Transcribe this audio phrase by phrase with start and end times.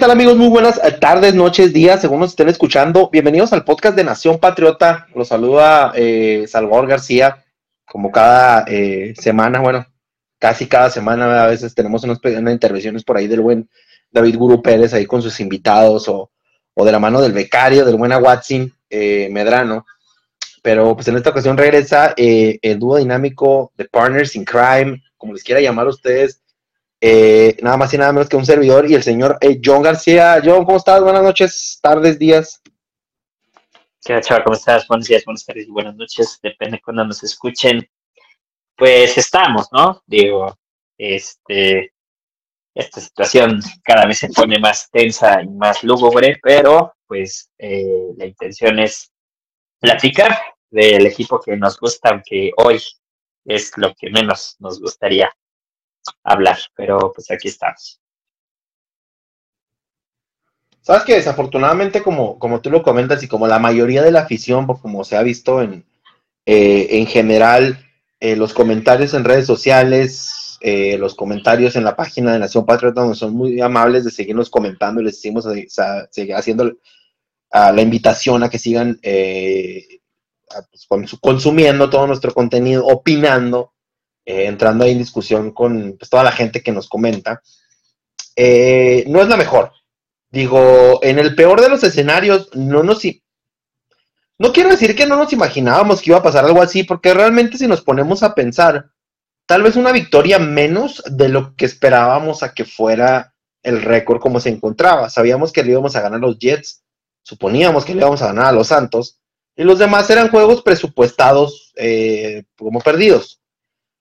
[0.00, 0.38] Tal amigos?
[0.38, 3.10] Muy buenas eh, tardes, noches, días, según nos estén escuchando.
[3.12, 5.06] Bienvenidos al podcast de Nación Patriota.
[5.14, 7.44] Los saluda eh, Salvador García,
[7.84, 9.84] como cada eh, semana, bueno,
[10.38, 13.68] casi cada semana a veces tenemos unas, unas, intervenciones por ahí del buen
[14.10, 16.30] David Guru Pérez ahí con sus invitados o,
[16.72, 19.84] o de la mano del becario, del buen Watson Medrano.
[20.62, 25.44] Pero pues en esta ocasión regresa el dúo dinámico de Partners in Crime, como les
[25.44, 26.40] quiera llamar a ustedes,
[27.00, 30.40] eh, nada más y nada menos que un servidor y el señor eh, John García.
[30.44, 31.02] John, ¿cómo estás?
[31.02, 32.60] Buenas noches, tardes, días.
[34.04, 34.44] ¿Qué chaval?
[34.44, 34.86] ¿Cómo estás?
[34.86, 36.38] Buenos días, buenas tardes y buenas noches.
[36.42, 37.88] Depende de cuando nos escuchen.
[38.76, 40.02] Pues estamos, ¿no?
[40.06, 40.58] Digo,
[40.98, 41.92] este,
[42.74, 48.26] esta situación cada vez se pone más tensa y más lúgubre, pero pues eh, la
[48.26, 49.10] intención es
[49.78, 50.38] platicar
[50.70, 52.80] del equipo que nos gusta, aunque hoy
[53.44, 55.30] es lo que menos nos gustaría
[56.22, 58.00] hablar, pero pues aquí estamos.
[60.82, 64.66] Sabes que desafortunadamente, como, como tú lo comentas y como la mayoría de la afición,
[64.66, 65.84] como se ha visto en,
[66.46, 67.86] eh, en general,
[68.18, 73.02] eh, los comentarios en redes sociales, eh, los comentarios en la página de Nación Patriota,
[73.02, 75.46] donde son muy amables de seguirnos comentando les seguimos
[76.34, 76.72] haciendo
[77.52, 80.86] la invitación a que sigan pues,
[81.20, 83.69] consumiendo todo nuestro contenido, opinando
[84.30, 87.42] eh, entrando ahí en discusión con pues, toda la gente que nos comenta,
[88.36, 89.72] eh, no es la mejor.
[90.30, 93.02] Digo, en el peor de los escenarios, no nos...
[94.38, 97.58] No quiero decir que no nos imaginábamos que iba a pasar algo así, porque realmente
[97.58, 98.86] si nos ponemos a pensar,
[99.46, 104.40] tal vez una victoria menos de lo que esperábamos a que fuera el récord como
[104.40, 105.10] se encontraba.
[105.10, 106.84] Sabíamos que le íbamos a ganar los Jets,
[107.22, 109.18] suponíamos que le íbamos a ganar a los Santos,
[109.56, 113.39] y los demás eran juegos presupuestados eh, como perdidos.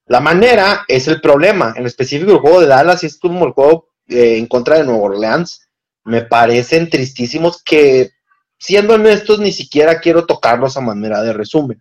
[0.10, 1.74] La manera es el problema.
[1.78, 4.84] En específico, el juego de Dallas y es como el juego eh, en contra de
[4.84, 5.70] Nueva Orleans.
[6.04, 8.10] Me parecen tristísimos que,
[8.58, 11.80] siendo honestos, ni siquiera quiero tocarlos a manera de resumen.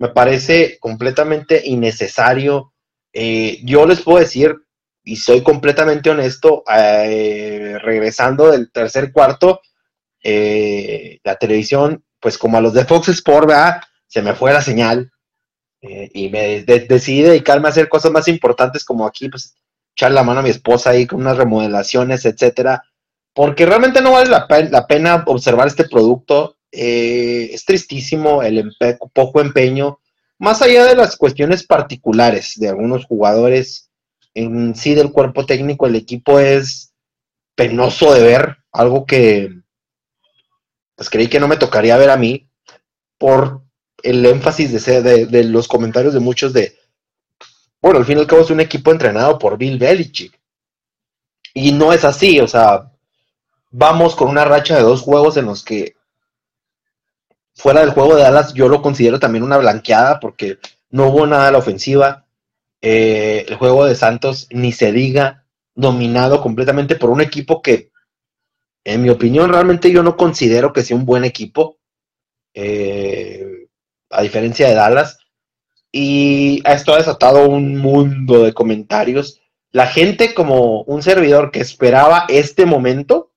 [0.00, 2.74] Me parece completamente innecesario.
[3.12, 4.56] Eh, yo les puedo decir,
[5.04, 9.60] y soy completamente honesto, eh, regresando del tercer cuarto,
[10.24, 13.50] la televisión, pues como a los de Fox Sport,
[14.08, 15.12] se me fue la señal
[15.82, 19.54] eh, y me decidí dedicarme a hacer cosas más importantes como aquí, pues
[19.94, 22.84] echar la mano a mi esposa ahí con unas remodelaciones, etcétera,
[23.34, 26.56] porque realmente no vale la, pena observar este producto.
[26.70, 28.72] Eh, es tristísimo el
[29.12, 29.98] poco empeño,
[30.38, 33.90] más allá de las cuestiones particulares de algunos jugadores,
[34.34, 36.92] en sí del cuerpo técnico, el equipo es
[37.54, 39.50] penoso de ver, algo que
[40.96, 42.48] pues creí que no me tocaría ver a mí
[43.18, 43.61] por
[44.02, 46.76] el énfasis de, de, los comentarios de muchos de,
[47.80, 50.38] bueno, al fin y al cabo es un equipo entrenado por Bill Belichick.
[51.54, 52.90] Y no es así, o sea,
[53.70, 55.96] vamos con una racha de dos juegos en los que
[57.54, 60.58] fuera del juego de Dallas yo lo considero también una blanqueada porque
[60.90, 62.26] no hubo nada a la ofensiva.
[62.80, 65.44] Eh, el juego de Santos ni se diga
[65.74, 67.90] dominado completamente por un equipo que,
[68.84, 71.78] en mi opinión, realmente yo no considero que sea un buen equipo.
[72.54, 73.51] Eh,
[74.12, 75.18] a diferencia de Dallas.
[75.90, 79.40] Y esto ha desatado un mundo de comentarios.
[79.70, 83.32] La gente, como un servidor que esperaba este momento,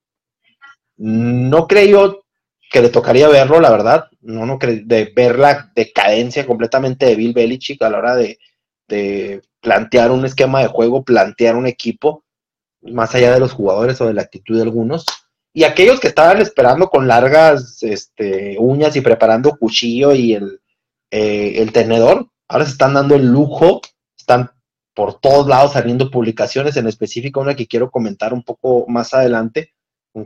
[0.98, 2.24] no creyó
[2.72, 4.06] que le tocaría verlo, la verdad.
[4.22, 8.40] No, no de ver la decadencia completamente de Bill Belichick a la hora de,
[8.88, 12.24] de plantear un esquema de juego, plantear un equipo,
[12.82, 15.06] más allá de los jugadores o de la actitud de algunos.
[15.54, 20.60] Y aquellos que estaban esperando con largas este, uñas y preparando cuchillo y el,
[21.18, 22.28] eh, el tenedor.
[22.50, 23.80] Ahora se están dando el lujo,
[24.18, 24.52] están
[24.94, 29.72] por todos lados saliendo publicaciones, en específico una que quiero comentar un poco más adelante.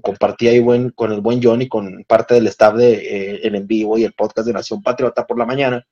[0.01, 3.53] Compartí ahí buen, con el buen John y con parte del staff de eh, el
[3.53, 5.85] en vivo y el podcast de Nación Patriota por la mañana,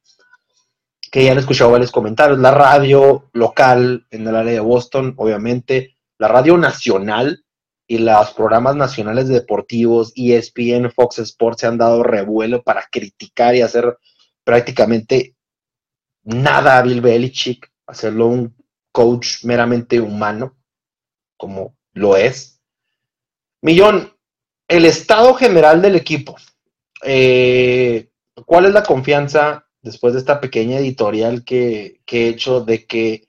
[1.11, 2.39] que ya han escuchado varios comentarios.
[2.39, 7.43] La radio local en el área de Boston, obviamente, la radio nacional
[7.85, 13.61] y los programas nacionales deportivos, ESPN, Fox Sports se han dado revuelo para criticar y
[13.61, 13.95] hacer
[14.47, 15.35] prácticamente
[16.23, 18.55] nada a Bill Belichick, hacerlo un
[18.93, 20.55] coach meramente humano,
[21.35, 22.61] como lo es.
[23.61, 24.13] Millón,
[24.69, 26.37] el estado general del equipo.
[27.03, 28.09] Eh,
[28.45, 33.27] ¿Cuál es la confianza después de esta pequeña editorial que, que, he hecho de que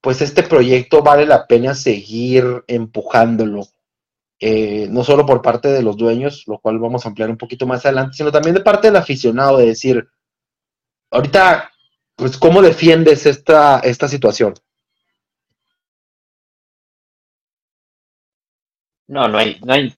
[0.00, 3.66] pues este proyecto vale la pena seguir empujándolo?
[4.40, 7.66] Eh, no solo por parte de los dueños, lo cual vamos a ampliar un poquito
[7.66, 10.08] más adelante, sino también de parte del aficionado, de decir,
[11.10, 11.70] ahorita,
[12.14, 14.54] pues, ¿cómo defiendes esta, esta situación?
[19.08, 19.94] No, no hay, no hay,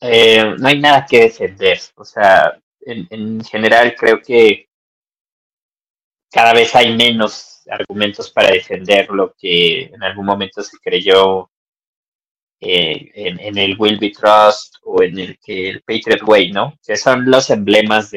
[0.00, 1.78] eh, no hay nada que defender.
[1.96, 4.68] O sea, en, en general creo que
[6.30, 11.50] cada vez hay menos argumentos para defender lo que en algún momento se creyó
[12.60, 16.78] eh, en, el Will Be Trust o en el, el Patriot Way, ¿no?
[16.86, 18.10] Que son los emblemas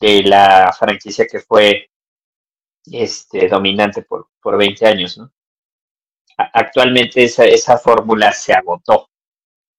[0.00, 1.90] de la franquicia que fue
[2.86, 5.32] este, dominante por, por 20 años, ¿no?
[6.36, 9.08] Actualmente esa, esa fórmula se agotó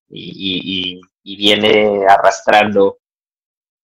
[0.10, 3.00] y, y, viene arrastrando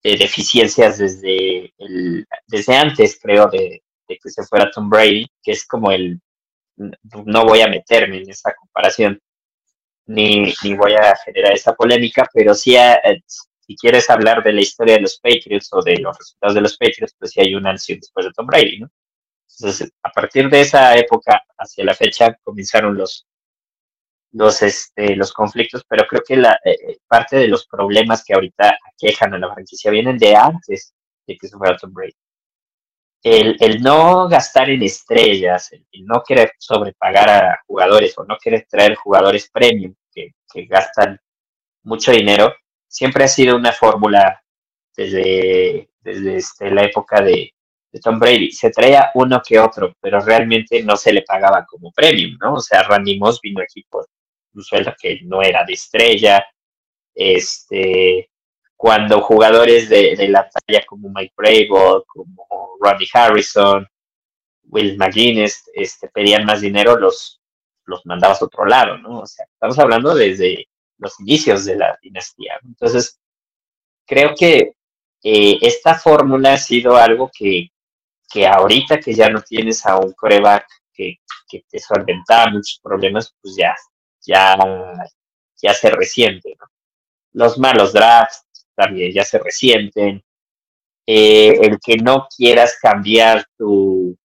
[0.02, 5.52] eh, deficiencias desde, el, desde antes, creo, de, de que se fuera Tom Brady, que
[5.52, 6.18] es como el,
[6.76, 9.20] no voy a meterme en esa comparación,
[10.06, 13.22] ni, ni voy a generar esa polémica, pero sí, eh,
[13.66, 16.76] si quieres hablar de la historia de los Patriots o de los resultados de los
[16.76, 18.90] Patriots, pues sí hay un anuncio después de Tom Brady, ¿no?
[19.58, 23.26] Entonces, a partir de esa época hacia la fecha comenzaron los,
[24.32, 28.34] los, este, los conflictos, pero creo que la eh, eh, parte de los problemas que
[28.34, 30.94] ahorita aquejan a la franquicia vienen de antes
[31.26, 32.14] de que se fuera Tom Brady.
[33.22, 38.66] El, el, no gastar en estrellas, el, no querer sobrepagar a jugadores o no querer
[38.68, 41.20] traer jugadores premium que, que gastan
[41.84, 42.52] mucho dinero,
[42.92, 44.44] siempre ha sido una fórmula
[44.94, 47.54] desde, desde este, la época de,
[48.02, 48.50] Tom Brady.
[48.52, 52.54] Se traía uno que otro, pero realmente no se le pagaba como premium, ¿no?
[52.54, 54.06] O sea, Randy Moss vino aquí por
[54.54, 56.44] un sueldo que no era de estrella.
[57.14, 58.30] Este,
[58.76, 61.68] cuando jugadores de, la talla como Mike Brable,
[62.06, 63.86] como Rodney Harrison,
[64.64, 67.42] Will McGuinness, este, pedían más dinero, los,
[67.84, 69.20] los mandabas a otro lado, ¿no?
[69.20, 70.66] O sea, estamos hablando desde
[71.02, 72.58] los inicios de la dinastía.
[72.64, 73.18] Entonces,
[74.06, 74.74] creo que
[75.22, 77.68] eh, esta fórmula ha sido algo que,
[78.30, 81.16] que ahorita que ya no tienes a un coreback que,
[81.48, 83.74] que te solventa muchos problemas, pues ya,
[84.20, 84.56] ya,
[85.60, 86.56] ya se resiente.
[87.32, 90.22] Los malos drafts también ya se resienten.
[91.04, 94.16] Eh, el que no quieras cambiar tu,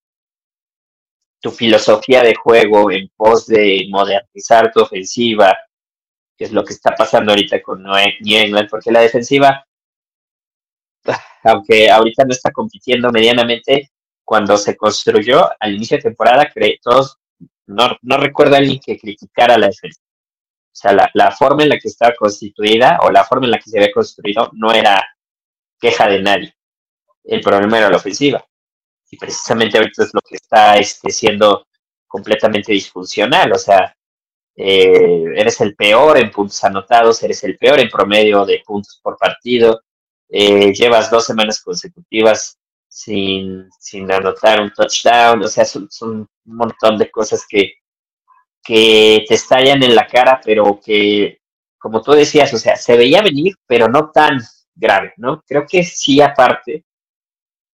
[1.41, 5.57] tu filosofía de juego en pos de modernizar tu ofensiva,
[6.37, 7.93] que es lo que está pasando ahorita con New
[8.37, 9.65] England, porque la defensiva,
[11.43, 13.91] aunque ahorita no está compitiendo medianamente,
[14.23, 16.51] cuando se construyó al inicio de temporada,
[16.83, 17.17] todos,
[17.65, 20.01] no, no recuerdo a alguien que criticara la defensa.
[20.03, 23.57] O sea, la, la, forma en la que estaba constituida o la forma en la
[23.57, 25.03] que se había construido no era
[25.79, 26.56] queja de nadie.
[27.23, 28.45] El problema era la ofensiva.
[29.09, 31.67] Y precisamente ahorita es lo que está este, siendo
[32.06, 33.51] completamente disfuncional.
[33.53, 33.96] O sea,
[34.57, 39.16] eh, eres el peor en puntos anotados, eres el peor en promedio de puntos por
[39.16, 39.81] partido,
[40.30, 46.97] eh, llevas dos semanas consecutivas sin, sin anotar un touchdown, o sea, son, un montón
[46.97, 47.73] de cosas que,
[48.64, 51.40] que te estallan en la cara, pero que,
[51.78, 54.40] como tú decías, o sea, se veía venir, pero no tan
[54.73, 55.44] grave, ¿no?
[55.47, 56.83] Creo que sí, aparte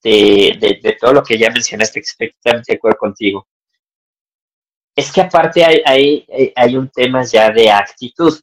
[0.03, 3.47] de, de, todo lo que ya mencionaste, estoy de acuerdo contigo,
[4.95, 8.39] es que aparte hay, hay, hay un tema ya de actitud,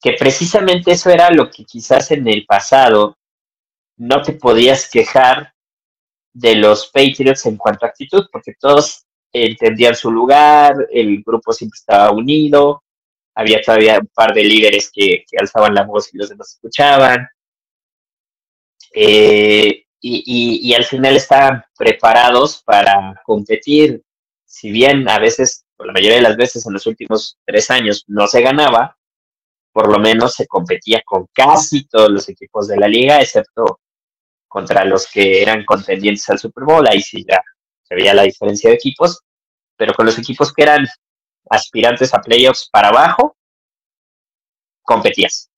[0.00, 3.16] que precisamente eso era lo que quizás en el pasado
[3.98, 5.52] no te podías quejar
[6.32, 11.76] de los Patriots en cuanto a actitud, porque todos entendían su lugar, el grupo siempre
[11.78, 12.82] estaba unido,
[13.34, 17.28] había todavía un par de líderes que, alzaban la voz y los demás escuchaban.
[18.94, 24.02] Eh, y, al final estaban preparados para competir.
[24.58, 28.04] Si bien a veces, por la mayoría de las veces en los últimos tres años
[28.06, 28.96] no se ganaba,
[29.70, 33.80] por lo menos se competía con casi todos los equipos de la liga, excepto
[34.48, 37.38] contra los que eran contendientes al Super Bowl, ahí sí ya
[37.82, 39.20] se veía la diferencia de equipos,
[39.76, 40.86] pero con los equipos que eran
[41.50, 43.36] aspirantes a playoffs para abajo,
[44.80, 45.50] competías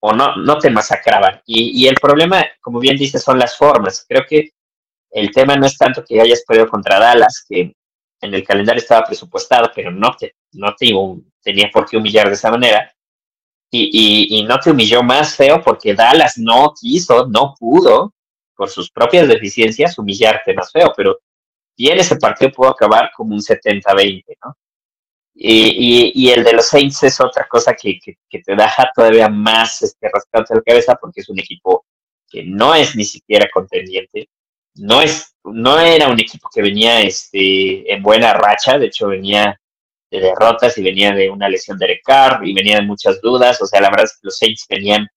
[0.00, 1.40] o no, no te masacraban.
[1.46, 4.04] Y, y el problema, como bien dices, son las formas.
[4.08, 4.50] Creo que
[5.12, 7.72] el tema no es tanto que hayas perdido contra Dallas, que
[8.20, 10.92] en el calendario estaba presupuestado, pero no te, no te
[11.42, 12.90] tenía por qué humillar de esa manera.
[13.70, 18.14] Y, y, no te humilló más feo porque Dallas no quiso, no pudo
[18.54, 21.18] por sus propias deficiencias, humillarte más feo, pero
[21.76, 24.56] bien ese partido pudo acabar como un 70-20, ¿no?
[25.36, 29.82] Y, y, el de los Saints es otra cosa que, que, te deja todavía más
[29.82, 31.84] este, rascarte la cabeza porque es un equipo
[32.28, 34.28] que no es ni siquiera contendiente,
[34.74, 39.60] no es, no era un equipo que venía este, en buena racha, de hecho venía
[40.10, 43.66] de derrotas y venía de una lesión de Carr y venía de muchas dudas, o
[43.66, 45.08] sea, la verdad es que los Saints venían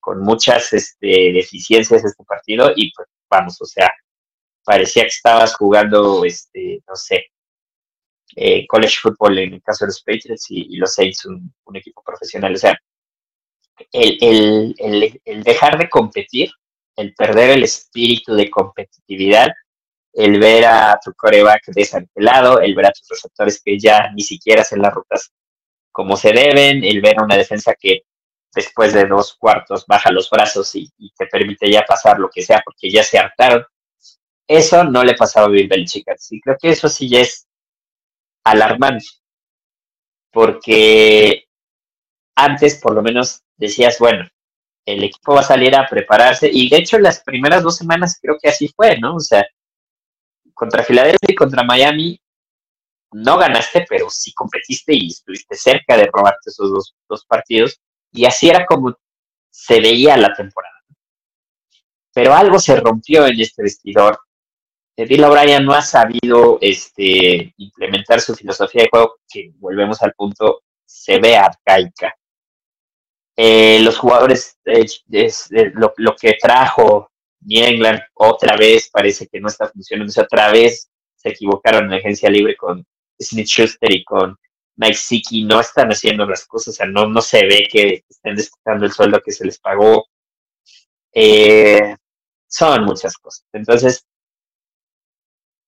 [0.00, 3.90] con muchas este, deficiencias este partido y pues vamos, o sea,
[4.64, 7.26] parecía que estabas jugando, este, no sé,
[8.34, 12.54] eh, college football en el caso de los Patriots y, los Saints un, equipo profesional.
[12.54, 12.76] O sea,
[13.92, 16.50] el, el, el, el, dejar de competir,
[16.96, 19.48] el perder el espíritu de competitividad,
[20.12, 24.62] el ver a tu coreback desangelado, el ver a tus receptores que ya ni siquiera
[24.62, 25.32] hacen las rutas
[25.92, 28.02] como se deben, el ver a una defensa que
[28.54, 32.42] después de dos cuartos baja los brazos y, y te permite ya pasar lo que
[32.42, 33.64] sea porque ya se hartaron
[34.48, 36.06] eso no le pasaba a Bill Belichick.
[36.18, 37.46] Sí, creo que eso sí ya es
[38.44, 39.06] alarmante.
[40.32, 41.44] Porque
[42.36, 44.28] antes, por lo menos, decías, bueno,
[44.86, 46.48] el equipo va a salir a prepararse.
[46.50, 49.16] Y de hecho, las primeras dos semanas creo que así fue, ¿no?
[49.16, 49.46] O sea,
[50.54, 52.18] contra Filadelfia y contra Miami
[53.12, 57.80] no ganaste, pero sí competiste y estuviste cerca de robarte esos dos, dos partidos.
[58.12, 58.96] Y así era como
[59.50, 60.74] se veía la temporada.
[62.14, 64.18] Pero algo se rompió en este vestidor
[65.04, 70.62] Bill O'Brien no ha sabido este, implementar su filosofía de juego, que volvemos al punto,
[70.86, 72.14] se ve arcaica.
[73.36, 74.86] Eh, los jugadores, eh,
[75.74, 80.12] lo, que trajo New England otra vez parece que no está funcionando.
[80.20, 82.84] otra vez se equivocaron en la agencia libre con
[83.20, 84.36] Smith Schuster y con
[84.76, 85.44] Mike Siki.
[85.44, 88.92] No están haciendo las cosas, o sea, no, no se ve que estén descontando el
[88.92, 90.06] sueldo que se les pagó.
[91.12, 91.94] Eh,
[92.48, 93.44] son muchas cosas.
[93.52, 94.06] Entonces,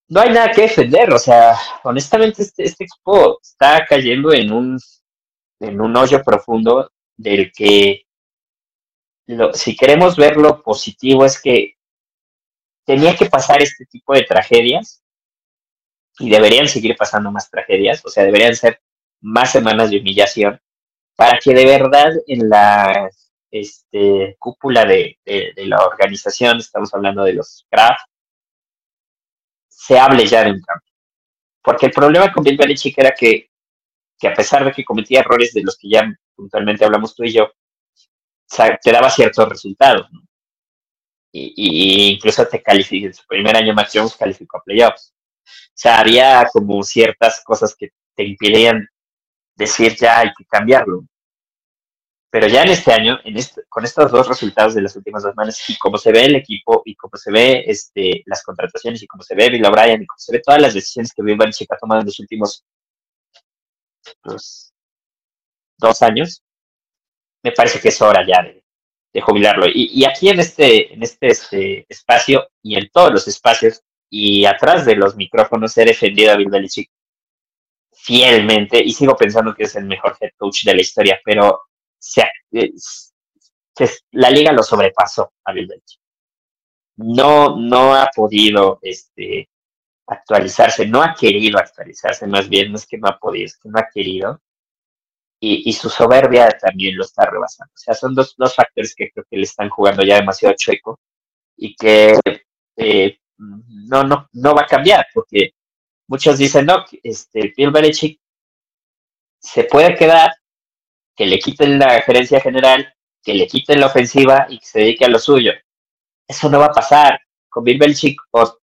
[0.07, 4.79] no hay nada que defender, o sea, honestamente este, este equipo está cayendo en un,
[5.59, 8.05] en un hoyo profundo del que
[9.53, 11.75] si queremos ver lo positivo es que
[12.85, 15.03] tenía que pasar este tipo de tragedias
[16.17, 18.81] y deberían seguir pasando más tragedias, o sea, deberían ser
[19.21, 20.59] más semanas de humillación
[21.15, 23.09] para que de verdad en la
[23.51, 28.07] este, cúpula de, de, la organización, estamos hablando de los Kraft,
[29.67, 30.89] se hable ya de un cambio.
[31.61, 33.48] Porque el problema con Bill Belichick era que,
[34.19, 37.33] que a pesar de que cometía errores de los que ya puntualmente hablamos tú y
[37.33, 37.49] yo,
[38.81, 40.07] te daba ciertos resultados.
[41.31, 45.13] Y, incluso te calificó, en su primer año Max Jones calificó a playoffs.
[45.45, 48.87] O sea, había como ciertas cosas que te impidían
[49.55, 51.03] decir ya hay que cambiarlo.
[52.31, 55.31] Pero ya en este año, en este, con estos dos resultados de las últimas dos
[55.31, 59.07] semanas, y como se ve el equipo, y como se ve este, las contrataciones, y
[59.07, 61.71] como se ve Bill O'Brien, y como se ve todas las decisiones que Bill Belichick
[61.73, 62.65] ha tomado en los últimos
[64.21, 64.73] pues,
[65.77, 66.43] dos años,
[67.43, 69.65] me parece que es hora ya de, jubilarlo.
[69.73, 74.85] Y, aquí en este, en este, este, espacio, y en todos los espacios, y atrás
[74.85, 76.89] de los micrófonos, he defendido a Bill Belichick
[77.91, 81.63] fielmente, y sigo pensando que es el mejor head coach de la historia, pero
[82.15, 82.71] eh,
[84.11, 85.99] la liga lo sobrepasó a Bill Belichick.
[86.97, 89.49] No, no ha podido este,
[90.09, 93.69] actualizarse, no ha querido actualizarse, más bien no es que no ha podido, es que
[93.69, 94.41] no ha querido.
[95.41, 97.71] Y, su soberbia también lo está rebasando.
[97.73, 100.99] O sea, son dos, dos factores que creo que le están jugando ya demasiado chueco
[101.55, 102.19] y que
[102.75, 105.51] eh, no, no, no va a cambiar, porque
[106.07, 108.19] muchos dicen, no, este, Bill Belichick
[109.39, 110.33] se puede quedar
[111.15, 115.05] que le quiten la gerencia general, que le quiten la ofensiva y que se dedique
[115.05, 115.53] a lo suyo.
[116.27, 117.21] Eso no va a pasar.
[117.47, 118.58] Con Bill Belichick o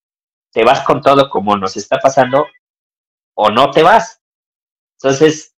[0.53, 2.47] te vas con todo como nos está pasando
[3.35, 4.21] o no te vas.
[5.01, 5.55] Entonces,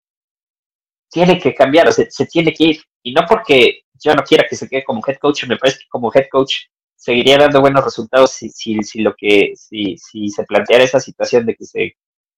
[1.10, 2.84] tiene que cambiar, o sea, se tiene que ir.
[3.04, 5.90] Y no porque yo no quiera que se quede como head coach, me parece que
[5.90, 6.56] como head coach
[6.96, 11.66] seguiría dando buenos resultados si, lo que, si, si se planteara esa situación de que
[11.66, 11.98] se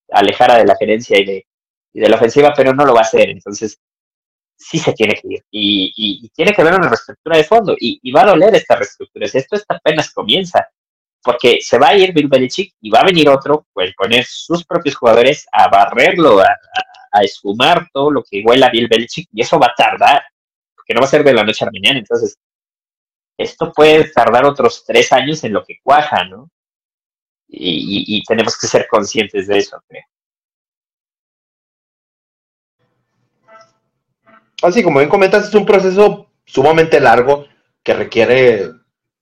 [0.10, 1.48] alejara de la gerencia y de,
[1.94, 3.30] y de la ofensiva, pero no lo va a hacer.
[3.30, 3.80] Entonces,
[4.58, 8.24] sí se tiene que ir y, tiene que haber una reestructura de fondo y, va
[8.24, 9.26] a doler esta reestructura.
[9.26, 10.68] Esto apenas comienza
[11.26, 14.64] porque se va a ir Bill Belichick y va a venir otro, pues poner sus
[14.64, 16.48] propios jugadores a barrerlo, a,
[17.22, 20.22] esfumar todo lo que huela Bill Belichick y eso va a tardar,
[20.76, 21.98] porque no va a ser de la noche a la mañana.
[21.98, 22.38] Entonces,
[23.38, 26.50] esto puede tardar otros tres años en lo que cuaja, ¿no?
[27.48, 30.04] Y, y tenemos que ser conscientes de eso, creo.
[34.62, 37.46] así como bien comentas, es un proceso sumamente largo
[37.84, 38.72] que requiere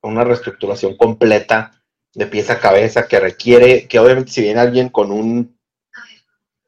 [0.01, 1.82] una reestructuración completa
[2.13, 5.57] de pieza a cabeza que requiere que obviamente si viene alguien con un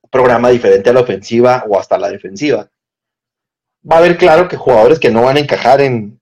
[0.10, 2.70] programa diferente a la ofensiva o hasta la defensiva,
[3.90, 6.20] va a haber claro que jugadores que no van a encajar en,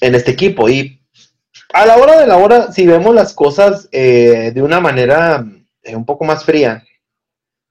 [0.00, 0.68] en este equipo.
[0.68, 1.00] Y
[1.72, 5.44] a la hora de la hora, si vemos las cosas eh, de una manera
[5.82, 6.84] eh, un poco más fría,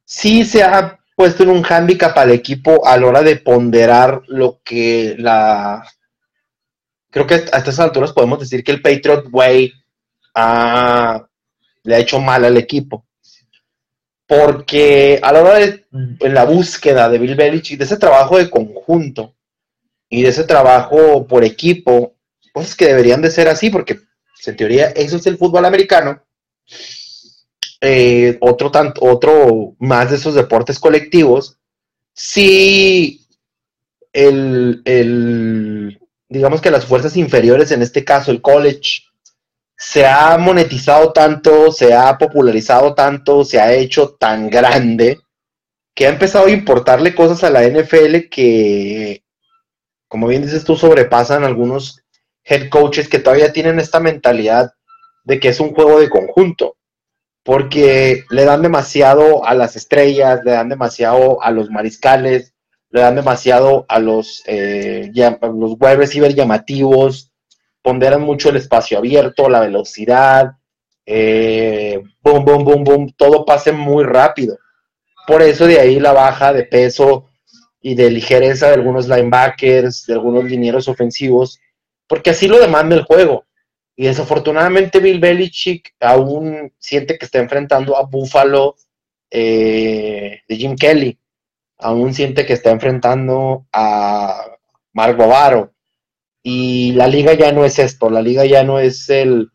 [0.05, 4.61] sí se ha puesto en un handicap al equipo a la hora de ponderar lo
[4.63, 5.87] que la...
[7.11, 9.71] Creo que a estas alturas podemos decir que el Patriot Way
[10.35, 13.05] le ha hecho mal al equipo.
[14.25, 15.85] Porque a la hora de
[16.29, 19.35] la búsqueda de Bill Belichick, de ese trabajo de conjunto
[20.09, 22.15] y de ese trabajo por equipo,
[22.53, 23.99] cosas que deberían de ser así, porque
[24.45, 26.23] en teoría eso es el fútbol americano.
[27.81, 31.57] Eh, otro, tanto, otro más de esos deportes colectivos,
[32.13, 33.27] si
[34.13, 35.99] el, el,
[36.29, 39.01] digamos que las fuerzas inferiores, en este caso el college,
[39.85, 45.19] se ha monetizado tanto, se ha popularizado tanto, se ha hecho tan grande,
[45.93, 49.23] que ha empezado a importarle cosas a la NFL que,
[50.07, 52.01] como bien dices tú, sobrepasan algunos
[52.45, 54.71] head coaches que todavía tienen esta mentalidad
[55.25, 56.77] de que es un juego de conjunto,
[57.43, 62.53] porque le dan demasiado a las estrellas, le dan demasiado a los mariscales,
[62.89, 67.32] le dan demasiado a los, eh, los wide receiver llamativos,
[67.83, 70.53] ponderan mucho el espacio abierto, la velocidad,
[71.05, 74.57] eh, boom, boom, boom, boom, todo pasa muy rápido.
[75.27, 77.29] Por eso de ahí la baja de peso
[77.81, 81.59] y de ligereza de algunos linebackers, de algunos linieros ofensivos,
[82.07, 83.45] porque así lo demanda el juego.
[83.95, 88.75] Y desafortunadamente Bill Belichick aún siente que está enfrentando a Buffalo
[89.29, 91.19] eh, de Jim Kelly,
[91.77, 94.45] aún siente que está enfrentando a
[94.93, 95.72] Mark Bovaro,
[96.43, 99.49] y la liga ya no es esto, la liga ya no es el,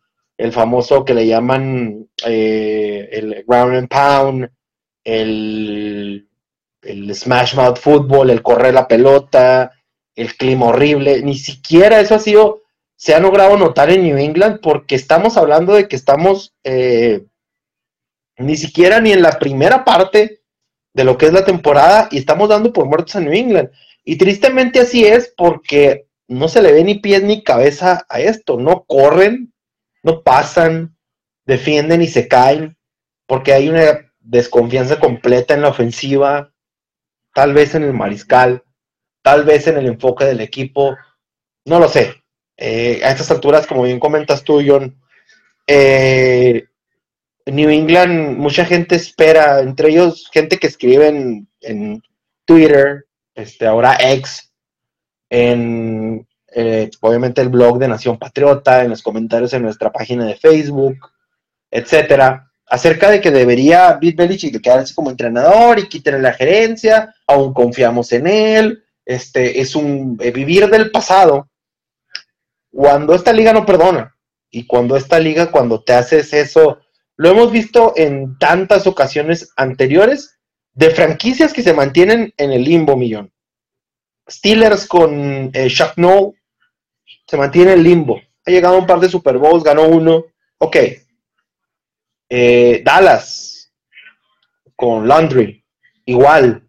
[0.53, 4.51] famoso que le llaman eh, el ground and pound,
[5.05, 6.29] el,
[6.83, 9.73] el smash mouth football, el correr la pelota,
[10.15, 12.63] el clima horrible, ni siquiera eso ha sido,
[12.97, 17.27] se ha logrado notar en New England porque estamos hablando de que estamos eh,
[18.39, 20.41] ni siquiera ni en la primera parte
[20.95, 23.71] de lo que es la temporada y estamos dando por muertos a New England.
[24.05, 28.59] Y tristemente así es porque no se le ve ni pies ni cabeza a esto.
[28.59, 29.53] No corren,
[30.03, 30.97] no pasan,
[31.47, 32.77] defienden y se caen,
[33.27, 36.53] porque hay una desconfianza completa en la ofensiva,
[37.35, 38.63] tal vez en el mariscal,
[39.23, 40.97] tal vez en el enfoque del equipo,
[41.65, 42.23] no lo sé.
[42.57, 45.01] Eh, a estas alturas, como bien comentas tú, John,
[45.67, 46.67] eh,
[47.47, 52.03] New England, mucha gente espera, entre ellos gente que escribe en, en
[52.45, 54.48] Twitter, este, ahora ex,
[55.31, 60.37] en eh, obviamente el blog de Nación Patriota, en los comentarios en nuestra página de
[60.37, 60.97] Facebook,
[61.71, 67.53] etcétera, acerca de que debería Bill Belichick quedarse como entrenador y quitarle la gerencia, aún
[67.53, 71.49] confiamos en él, este es un eh, vivir del pasado.
[72.71, 74.15] Cuando esta liga no perdona
[74.51, 76.79] y cuando esta liga cuando te haces eso,
[77.17, 80.39] lo hemos visto en tantas ocasiones anteriores
[80.73, 83.33] de franquicias que se mantienen en el limbo millón.
[84.29, 85.71] Steelers con eh,
[87.27, 88.21] se mantiene en limbo.
[88.47, 90.25] Ha llegado un par de Super Bowls, ganó uno.
[90.59, 90.77] Ok.
[92.31, 93.73] Eh, Dallas
[94.75, 95.65] con Landry,
[96.05, 96.63] igual.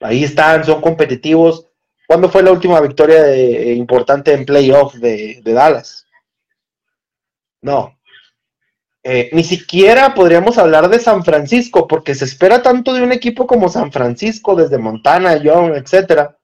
[0.00, 1.66] Ahí están, son competitivos.
[2.06, 6.06] ¿Cuándo fue la última victoria eh, importante en playoff de, Dallas?
[7.60, 7.98] No.
[9.02, 13.46] Eh, ni siquiera podríamos hablar de San Francisco, porque se espera tanto de un equipo
[13.46, 16.37] como San Francisco, desde Montana, Young, etcétera,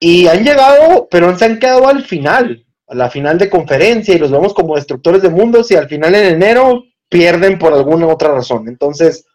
[0.00, 4.18] y han llegado, pero se han quedado al final, a la final de conferencia, y
[4.18, 8.32] los vemos como destructores de mundos, y al final en enero pierden por alguna otra
[8.32, 8.68] razón.
[8.68, 9.26] Entonces,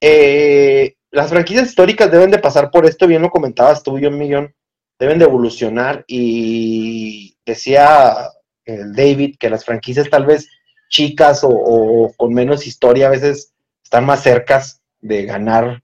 [0.00, 4.54] eh, las franquicias históricas deben de pasar por esto, bien lo comentabas tú, John Millón,
[4.98, 8.30] deben de evolucionar, y decía
[8.66, 10.48] David que las franquicias tal vez
[10.90, 15.82] chicas o, o con menos historia a veces están más cercas de ganar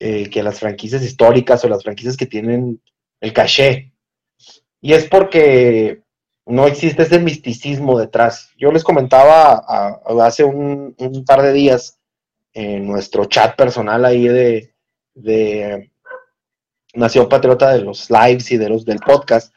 [0.00, 2.80] eh, que las franquicias históricas o las franquicias que tienen
[3.20, 3.92] el caché.
[4.80, 6.02] Y es porque
[6.46, 8.50] no existe ese misticismo detrás.
[8.56, 9.62] Yo les comentaba
[10.24, 10.94] hace un,
[11.26, 11.98] par de días
[12.54, 15.90] en nuestro chat personal ahí de,
[16.94, 19.52] Nación Patriota de los lives y de los del podcast,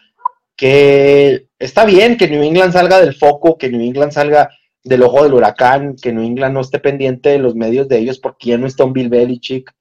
[0.56, 4.49] que está bien que New England salga del foco, que New England salga
[4.84, 8.19] del ojo del huracán, que New England no esté pendiente de los medios de ellos
[8.19, 9.73] porque ya no está un Bill Belichick,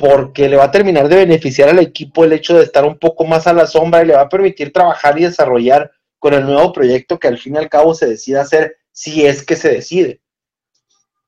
[0.00, 3.24] porque le va a terminar de beneficiar al equipo el hecho de estar un poco
[3.26, 6.72] más a la sombra y le va a permitir trabajar y desarrollar con el nuevo
[6.72, 10.22] proyecto que al fin y al cabo se decide hacer si es que se decide.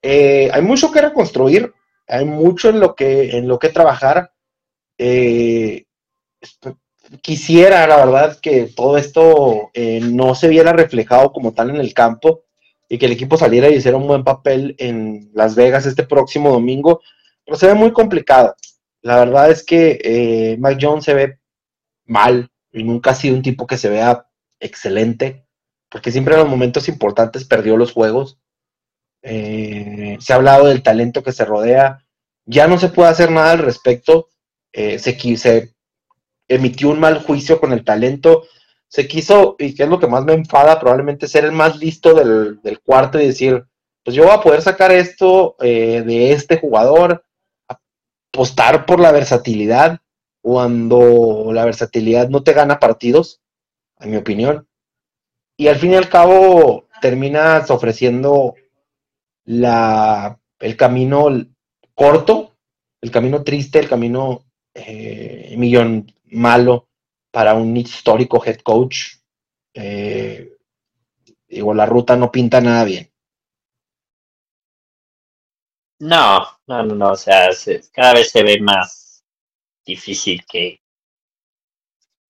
[0.01, 1.71] Eh, hay mucho que reconstruir,
[2.09, 4.33] hay mucho en lo que, en lo que trabajar.
[4.97, 5.85] Eh,
[7.21, 11.93] quisiera, la verdad, que todo esto eh, no se viera reflejado como tal en el
[11.93, 12.45] campo
[12.89, 16.51] y que el equipo saliera y hiciera un buen papel en Las Vegas este próximo
[16.51, 17.03] domingo,
[17.55, 18.55] se ve muy complicado.
[19.03, 21.39] La verdad es que eh, Mike Jones se ve
[22.07, 24.27] mal y nunca ha sido un tipo que se vea
[24.61, 25.47] excelente,
[25.91, 28.39] porque siempre en los momentos importantes perdió los juegos.
[29.23, 32.05] Eh, se ha hablado del talento que se rodea,
[32.45, 34.29] ya no se puede hacer nada al respecto.
[34.73, 35.75] Eh, se, se
[36.49, 38.45] emitió un mal juicio con el talento.
[38.89, 42.15] Se quiso, y que es lo que más me enfada, probablemente ser el más listo
[42.15, 43.65] del, cuarto y decir,
[44.05, 47.25] pues yo voy a poder sacar esto eh, de este jugador,
[48.33, 50.01] apostar por la versatilidad
[50.41, 53.43] cuando la versatilidad no te gana partidos,
[54.01, 54.67] en mi opinión.
[55.57, 58.55] Y al fin y al cabo terminas ofreciendo
[59.45, 61.29] la, el camino
[61.95, 62.57] corto,
[63.03, 66.89] el camino triste, el camino eh, millón malo
[67.31, 69.19] para un histórico head coach.
[69.75, 70.57] Eh,
[71.49, 73.12] digo, la ruta no pinta nada bien.
[76.03, 77.51] No, no, no, no, o sea,
[77.93, 79.25] cada vez se ve más
[79.87, 80.81] difícil que,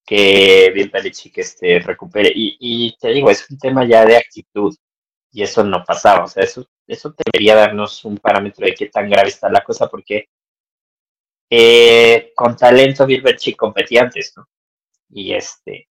[0.05, 2.31] que Bill Belichick este, recupere.
[2.35, 4.77] Y, y te digo, es un tema ya de actitud
[5.31, 9.09] y eso no pasaba, o sea, eso, eso debería darnos un parámetro de qué tan
[9.09, 10.29] grave está la cosa, porque
[11.51, 14.49] eh, con talento Bill Belichick competía antes, ¿no?
[15.11, 15.89] Y este,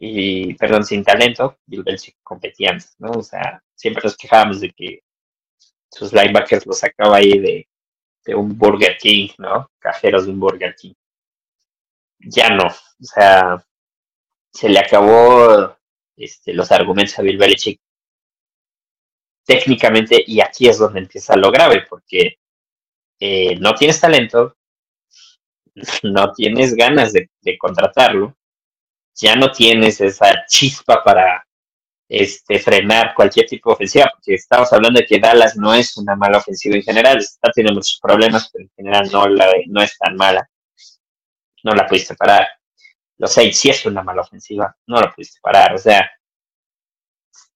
[0.00, 3.10] y perdón, sin talento, Bill Belichick competía antes, ¿no?
[3.12, 5.02] O sea, siempre nos quejábamos de que
[5.90, 7.68] sus linebackers los sacaba ahí de,
[8.34, 9.70] un Burger King, ¿no?
[9.78, 10.92] Cajeros de un Burger King.
[12.18, 13.64] Ya no, o sea,
[14.52, 15.76] se le acabó
[16.16, 17.80] este, los argumentos a Bill Belichick
[19.48, 22.38] técnicamente y aquí es donde empieza lo grave porque
[23.18, 24.56] eh, no tienes talento,
[26.02, 28.36] no tienes ganas de, contratarlo,
[29.14, 31.47] ya no tienes esa chispa para
[32.08, 36.16] este, frenar cualquier tipo de ofensiva, porque estamos hablando de que Dallas no es una
[36.16, 39.96] mala ofensiva en general, está teniendo muchos problemas, pero en general no, la, no es
[39.98, 40.48] tan mala.
[41.64, 42.46] No la pudiste parar.
[43.18, 45.74] Los Saints sí es una mala ofensiva, no la pudiste parar.
[45.74, 46.08] O sea,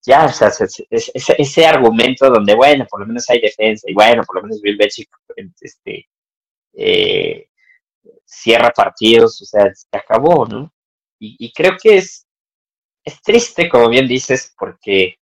[0.04, 4.24] ya, o sea, ese, ese, argumento donde, bueno, por lo menos hay defensa, y bueno,
[4.24, 5.08] por lo menos Bill Belichick
[5.60, 6.08] este,
[6.74, 7.48] eh,
[8.24, 10.72] cierra partidos, o sea, se acabó, ¿no?
[11.24, 12.26] Y, creo que es,
[13.04, 15.18] es triste, como bien dices, porque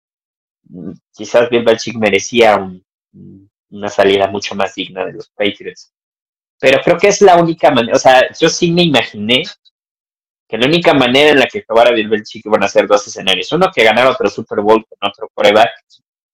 [0.64, 2.58] mm, quizás Bill Belichick merecía
[3.70, 5.92] una salida mucho más digna de los Patriots.
[6.58, 9.44] Pero creo que es la única manera, o sea, yo sí me imaginé
[10.46, 13.52] que la única manera en la que probara Bill Belichick iban a ser dos escenarios.
[13.52, 15.70] Uno, que ganara otro Super Bowl con otro coreback,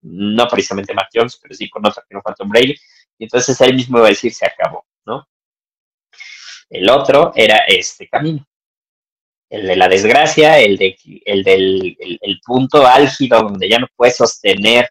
[0.03, 2.75] no precisamente Matt Jones, pero sí con otro que no fue Tom Brady,
[3.17, 5.27] y entonces él mismo iba a decir se acabó, ¿no?
[6.69, 8.45] El otro era este camino,
[9.53, 14.17] el de la desgracia, el, de, el del el, punto álgido donde ya no puedes
[14.17, 14.89] sostener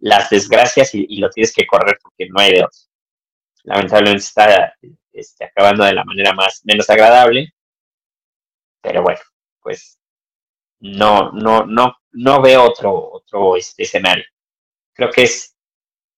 [0.00, 2.66] las desgracias y, lo tienes que correr porque no hay de.
[3.62, 4.74] Lamentablemente está
[5.12, 7.54] este, acabando de la manera más menos agradable,
[8.82, 9.20] pero bueno,
[9.62, 10.00] pues
[10.80, 14.24] no, no, no, no veo otro, otro este, escenario.
[14.94, 15.56] Creo que es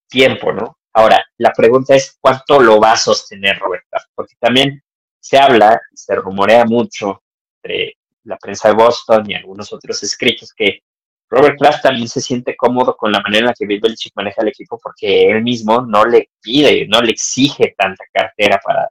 [0.09, 0.79] tiempo, ¿no?
[0.95, 4.83] Ahora, la pregunta es cuánto lo va a sostener Robert Kraft, porque también
[5.21, 7.23] se habla, se rumorea mucho
[7.63, 7.95] entre
[8.25, 10.83] la prensa de Boston y algunos otros escritos que
[11.31, 14.43] Robert Kraft también se siente cómodo con la manera en la que Bill Belichick maneja
[14.43, 18.89] el equipo porque él mismo no le pide, no le exige tanta cartera para,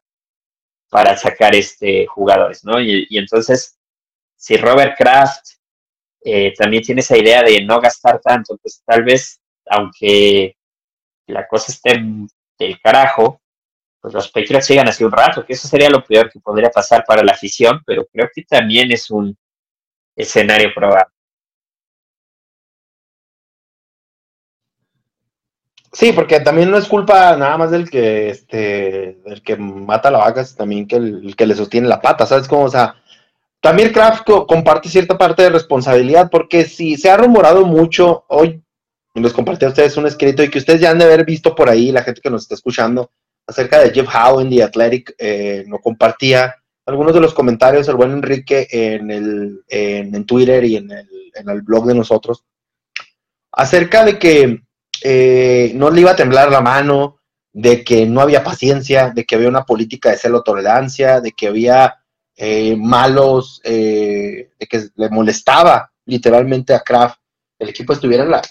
[0.90, 2.80] para sacar este jugadores, ¿no?
[2.80, 3.78] Y, entonces,
[4.36, 5.46] si Robert Kraft
[6.24, 10.56] eh, también tiene esa idea de no gastar tanto, pues tal vez, aunque
[11.26, 12.00] la cosa esté
[12.60, 13.42] del carajo,
[14.02, 17.04] pues los Patriots sigan así un rato, que eso sería lo peor que podría pasar
[17.06, 19.36] para la afición, pero creo que también es un
[20.16, 21.14] escenario probable.
[25.92, 30.20] Sí, porque también no es culpa nada más del que este del que mata la
[30.20, 32.66] vaca, es también que el, que le sostiene la pata, ¿sabes cómo?
[32.66, 32.96] O sea,
[33.62, 38.62] también Kraft comparte cierta parte de responsabilidad, porque si se ha rumorado mucho, hoy
[39.16, 41.70] les compartí a ustedes un escrito y que ustedes ya han de haber visto por
[41.70, 43.12] ahí, la gente que nos está escuchando,
[43.48, 46.56] acerca de Jeff Howe en The Athletic, eh, no compartía
[46.86, 51.50] algunos de los comentarios el buen Enrique en, el, en, Twitter y en el, en
[51.50, 52.46] el, blog de nosotros,
[53.52, 54.64] acerca de que
[55.04, 57.20] eh, no le iba a temblar la mano,
[57.52, 61.48] de que no había paciencia, de que había una política de celo tolerancia, de que
[61.48, 61.96] había
[62.36, 67.20] eh, malos, eh, de que le molestaba literalmente a Kraft
[67.60, 68.42] el equipo estuviera en, la,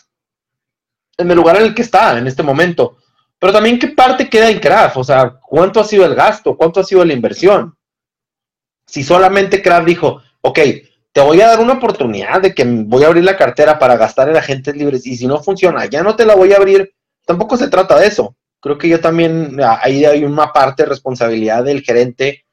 [1.17, 2.99] en el lugar en el que está en este momento.
[3.38, 6.81] Pero también qué parte queda en Kraft, o sea, cuánto ha sido el gasto, cuánto
[6.81, 7.77] ha sido la inversión.
[8.87, 10.59] Si solamente Kraft dijo, ok,
[11.12, 14.29] te voy a dar una oportunidad de que voy a abrir la cartera para gastar
[14.29, 16.94] en agentes libres y si no funciona, ya no te la voy a abrir,
[17.25, 18.37] tampoco se trata de eso.
[18.61, 22.44] Creo que yo también, ahí hay una parte de responsabilidad del gerente.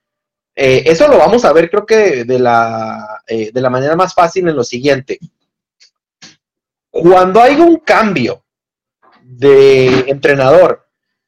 [0.55, 4.13] Eh, eso lo vamos a ver, creo que de la, eh, de la manera más
[4.13, 5.17] fácil en lo siguiente.
[6.89, 8.42] Cuando hay un cambio
[9.23, 10.83] de entrenador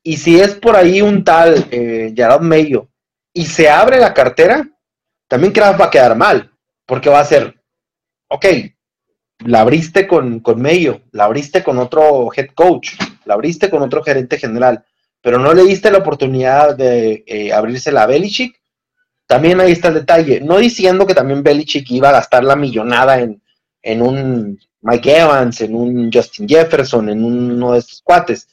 [0.07, 2.89] y si es por ahí un tal eh, Gerard Mayo
[3.33, 4.69] y se abre la cartera,
[5.27, 6.51] también Kraft va a quedar mal,
[6.85, 7.59] porque va a ser,
[8.27, 8.45] ok,
[9.45, 12.91] la abriste con, con Mayo, la abriste con otro head coach,
[13.25, 14.85] la abriste con otro gerente general,
[15.21, 18.61] pero no le diste la oportunidad de eh, abrirse la Belichick,
[19.25, 20.39] también ahí está el detalle.
[20.39, 23.41] No diciendo que también Belichick iba a gastar la millonada en,
[23.81, 28.47] en un Mike Evans, en un Justin Jefferson, en uno de estos cuates,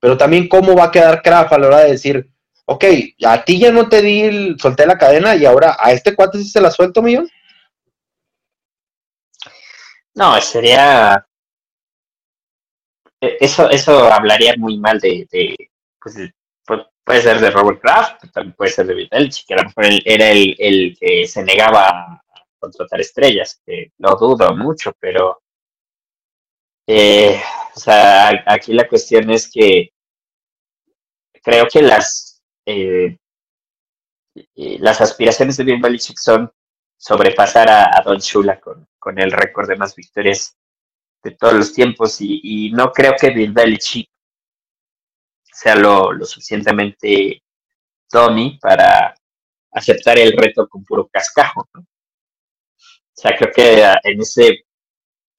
[0.00, 2.30] pero también cómo va a quedar Kraft a la hora de decir,
[2.64, 2.84] ok,
[3.26, 6.48] a ti ya no te di, solté la cadena y ahora a este cuate sí
[6.48, 7.28] se la suelto, millón.
[10.14, 11.26] No, sería
[13.20, 15.28] e, eso, eso hablaría muy mal de,
[16.00, 16.16] pues,
[17.04, 20.30] puede ser de Robert Kraft, también puede ser de Bill que a lo mejor era
[20.30, 22.22] el, el, que se negaba a
[22.58, 25.42] contratar estrellas, que lo dudo mucho, pero
[26.86, 27.40] eh,
[27.74, 29.92] o sea, aquí la cuestión es que
[31.42, 33.18] creo que las eh,
[34.54, 36.50] las aspiraciones de Bill Belichick son
[36.96, 40.56] sobrepasar a, Don Shula con, con el récord de más victorias
[41.22, 44.08] de todos los tiempos y, no creo que Bill Belichick
[45.42, 47.42] sea lo, suficientemente
[48.08, 49.14] Tommy para
[49.72, 51.68] aceptar el reto con puro cascajo.
[51.74, 51.84] O
[53.14, 54.65] sea, creo que en ese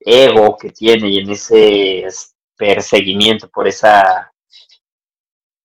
[0.08, 2.08] ego que tiene y en ese
[2.56, 4.32] perseguimiento por esa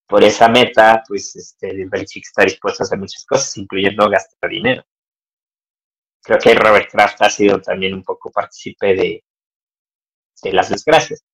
[0.08, 4.84] por esa meta, pues este, Belichick está dispuesto a hacer muchas cosas, incluyendo gastar dinero.
[6.22, 9.24] Creo que Robert Kraft ha sido también un poco partícipe de,
[10.42, 11.24] de las desgracias.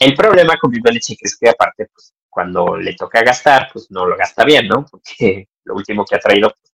[0.00, 4.06] El problema con Bill Belichick es que aparte, pues, cuando le toca gastar, pues no
[4.06, 4.86] lo gasta bien, ¿no?
[4.90, 6.72] Porque lo último que ha traído, pues,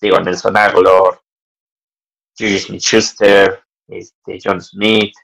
[0.00, 1.20] digo, Nelson Aguilar,
[2.38, 5.14] Julius Smith-Schuster, este, John Smith,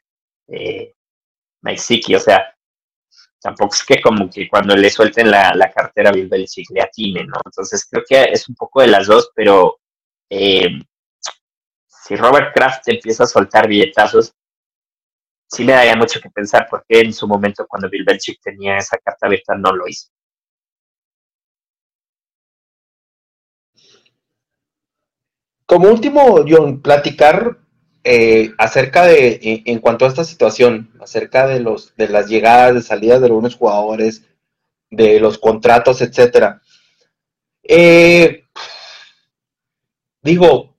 [0.48, 0.94] eh,
[1.62, 2.54] Mike Siki, o sea,
[3.40, 7.24] tampoco es que como que cuando le suelten la, cartera a Bill Belichick le atine,
[7.24, 7.38] ¿no?
[7.44, 9.78] Entonces creo que es un poco de las dos, pero
[10.30, 10.80] eh,
[11.86, 14.32] si Robert Kraft empieza a soltar billetazos,
[15.48, 18.98] sí me daría mucho que pensar porque en su momento cuando Bill Belichick tenía esa
[18.98, 20.08] carta abierta no lo hizo.
[25.66, 27.58] Como último, John, platicar
[28.08, 32.82] eh, acerca de, en, cuanto a esta situación, acerca de los, de las llegadas, de
[32.82, 34.22] salidas de algunos jugadores,
[34.88, 36.62] de los contratos, etcétera.
[37.64, 38.44] Eh,
[40.22, 40.76] digo,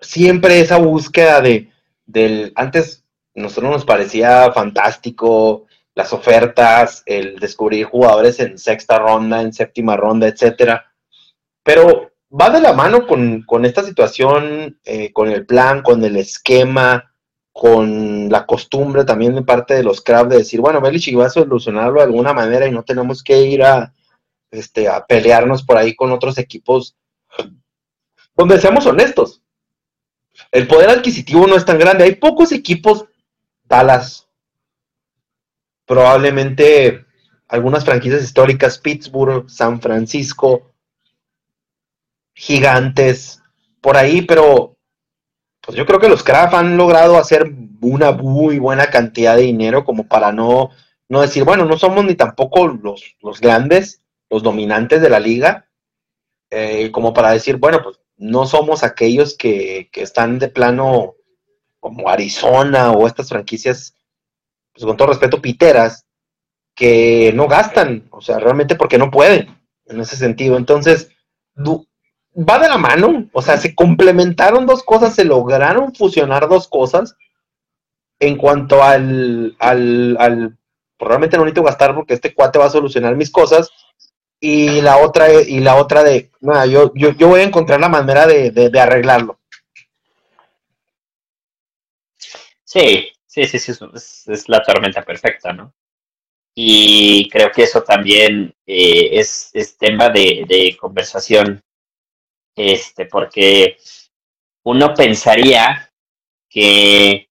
[0.00, 1.70] siempre esa búsqueda de,
[2.04, 3.04] del, antes
[3.36, 10.26] nosotros nos parecía fantástico las ofertas, el descubrir jugadores en sexta ronda, en séptima ronda,
[10.26, 10.92] etcétera.
[11.62, 17.12] Pero va de la mano con, esta situación, eh, con el plan, con el esquema,
[17.52, 21.30] con la costumbre también de parte de los Crabs de decir, bueno, Belichick va a
[21.30, 23.92] solucionarlo de alguna manera y no tenemos que ir a,
[24.50, 26.96] este, a pelearnos por ahí con otros equipos
[28.36, 29.42] donde seamos honestos.
[30.52, 32.04] El poder adquisitivo no es tan grande.
[32.04, 33.06] Hay pocos equipos
[33.64, 34.28] Dallas,
[35.84, 37.04] probablemente
[37.48, 40.67] algunas franquicias históricas, Pittsburgh, San Francisco,
[42.38, 43.42] Gigantes,
[43.80, 44.76] por ahí, pero
[45.60, 49.84] pues yo creo que los Kraft han logrado hacer una muy buena cantidad de dinero
[49.84, 50.70] como para no,
[51.08, 55.68] no decir, bueno, no somos ni tampoco los, los grandes, los dominantes de la liga,
[56.50, 61.16] eh, como para decir, bueno, pues no somos aquellos que, que están de plano
[61.80, 63.96] como Arizona o estas franquicias,
[64.72, 66.06] pues con todo respeto, piteras,
[66.76, 70.56] que no gastan, o sea, realmente porque no pueden, en ese sentido.
[70.56, 71.10] Entonces,
[72.38, 77.16] va de la mano, o sea, se complementaron dos cosas, se lograron fusionar dos cosas
[78.20, 80.58] en cuanto al, al, al
[80.96, 83.70] pues, realmente no necesito gastar porque este cuate va a solucionar mis cosas,
[84.40, 87.88] y la otra, y la otra de, nada, yo, yo, yo voy a encontrar la
[87.88, 89.38] manera de, de arreglarlo.
[92.68, 95.72] Sí, sí, sí, sí, es, la tormenta perfecta, ¿no?
[96.54, 101.62] Y creo que eso también eh, es, tema de, conversación
[102.58, 103.78] este, porque
[104.64, 105.90] uno pensaría
[106.48, 107.28] que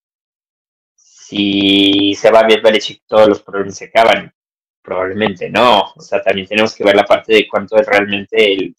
[0.96, 4.34] si se va bien Belichick todos los problemas se acaban.
[4.82, 5.92] Probablemente no.
[5.96, 8.76] O sea, también tenemos que ver la parte de cuánto realmente el,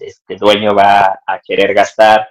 [0.00, 2.30] este dueño va a querer gastar.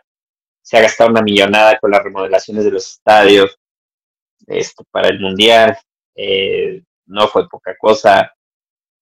[0.61, 3.55] Se ha gastado una millonada con las remodelaciones de los estadios
[4.47, 5.77] este, para el Mundial.
[6.15, 8.33] Eh, no fue poca cosa.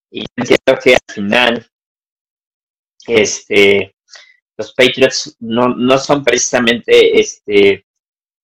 [0.10, 1.66] Y entiendo que al final
[3.08, 3.96] este,
[4.62, 7.84] los Patriots no, no son precisamente este,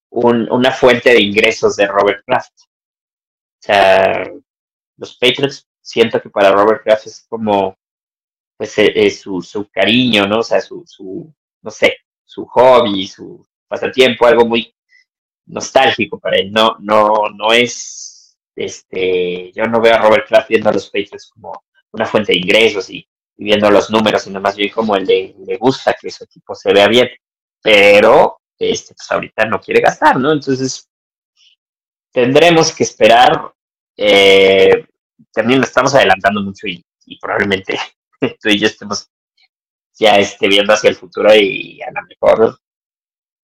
[0.10, 2.53] una fuente de ingresos de Robert Kraft.
[2.60, 4.32] O sea,
[4.97, 7.77] los Patriots siento que para Robert Kraft es como
[8.58, 10.39] pues eh, eh, su, su cariño, ¿no?
[10.39, 14.73] O sea, su, su, no sé, su hobby, su pasatiempo, algo muy
[15.45, 16.51] nostálgico para él.
[16.51, 21.30] No, no, no es, este, yo no veo a Robert Kraft viendo a los Patriots
[21.30, 25.36] como una fuente de ingresos y, viendo los números, sino más bien como el de,
[25.45, 27.08] le gusta que su equipo se vea bien.
[27.62, 30.32] Pero, este, pues ahorita no quiere gastar, ¿no?
[30.32, 30.89] Entonces,
[32.12, 33.54] tendremos que esperar.
[33.95, 34.86] Eh,
[35.32, 36.84] también estamos adelantando mucho y,
[37.21, 37.80] probablemente
[38.41, 39.10] tú y yo estemos
[40.00, 42.60] ya esté viendo hacia el futuro y a lo mejor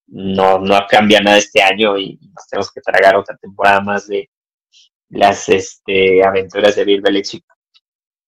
[0.06, 4.30] no, no cambia nada este año y nos tenemos que tragar otra temporada más de
[5.08, 7.44] las este, aventuras de Bill Belichick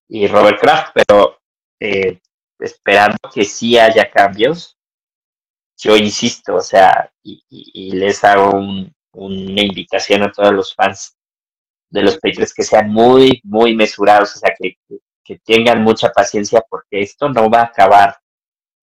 [0.08, 1.35] y Robert Kraft, pero
[1.80, 2.20] eh,
[2.58, 4.78] esperando que sí haya cambios,
[5.78, 8.50] yo insisto, o sea, y, les hago
[9.12, 11.16] una invitación a todos los fans
[11.90, 14.78] de los Patriots que sean muy, muy mesurados, o sea, que,
[15.24, 18.18] que tengan mucha paciencia porque esto no va a acabar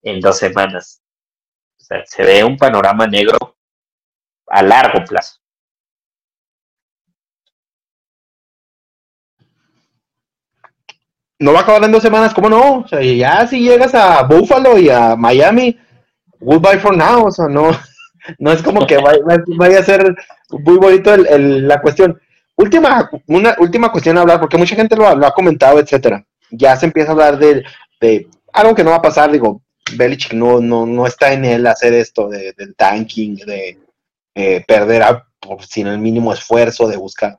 [0.04, 1.02] en dos semanas.
[1.80, 3.58] O sea, se ve un panorama negro
[4.48, 5.43] a largo plazo.
[11.40, 12.80] No va a acabar en dos semanas, ¿cómo no?
[12.80, 15.78] O sea, ya si llegas a Buffalo y a Miami,
[16.40, 17.72] goodbye for now, o sea, no,
[18.40, 20.16] no es como que vaya, a ser
[20.52, 22.20] muy bonito la cuestión.
[22.56, 26.76] Última, una última cuestión a hablar, porque mucha gente lo, lo ha comentado, etcétera ya
[26.76, 27.64] se empieza a hablar de,
[28.54, 29.62] algo que no va a pasar, digo,
[29.96, 33.80] Belichick no, no, no está en él hacer esto de, del tanking, de
[34.36, 37.38] eh, perder a, por, sin el mínimo esfuerzo, de buscar.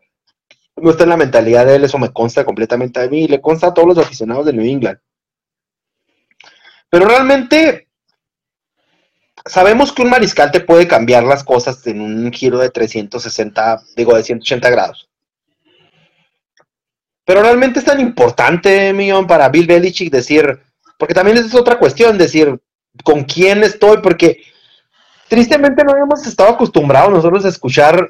[0.76, 3.40] No está en la mentalidad de él, eso me consta completamente a mí y le
[3.40, 4.98] consta a todos los aficionados de New England.
[6.90, 7.88] Pero realmente
[9.44, 14.14] sabemos que un mariscal te puede cambiar las cosas en un giro de 360, digo,
[14.14, 15.08] de 180 grados.
[17.24, 20.60] Pero realmente es tan importante, Millón, para Bill Belichick decir,
[20.98, 22.60] porque también es otra cuestión, decir
[23.02, 24.42] con quién estoy, porque
[25.28, 28.08] tristemente no hemos estado acostumbrados nosotros a escuchar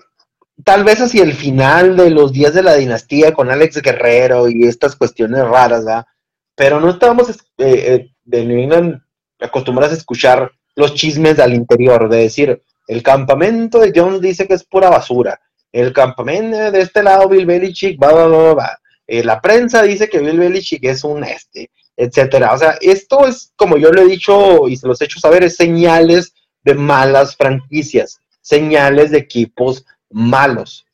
[0.62, 4.64] tal vez hacia el final de los días de la dinastía con Alex Guerrero y
[4.64, 6.06] estas cuestiones raras, ¿verdad?
[6.54, 9.00] Pero no estábamos eh, eh, de
[9.40, 14.54] acostumbrados a escuchar los chismes al interior, de decir, el campamento de Jones dice que
[14.54, 15.40] es pura basura,
[15.72, 18.78] el campamento de este lado Bill Belichick, va, va, va, va.
[19.06, 22.52] Eh, la prensa dice que Bill Belichick es un este, etcétera.
[22.52, 25.44] O sea, esto es, como yo lo he dicho y se los he hecho saber,
[25.44, 30.86] es señales de malas franquicias, señales de equipos malos.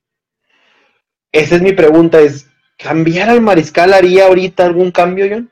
[1.31, 5.51] Esa es mi pregunta, es, ¿cambiar al mariscal haría ahorita algún cambio, John?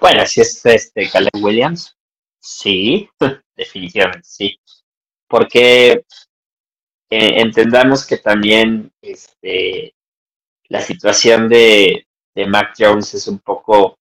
[0.00, 1.96] Bueno, si es este Caleb Williams,
[2.40, 3.08] sí,
[3.56, 4.58] definitivamente sí.
[5.28, 6.04] Porque
[7.10, 9.94] eh, entendamos que también este,
[10.68, 13.98] la situación de, de Mac Jones es un poco,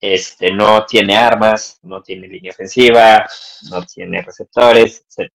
[0.00, 3.26] este, no tiene armas, no tiene línea ofensiva,
[3.70, 5.32] no tiene receptores, etc.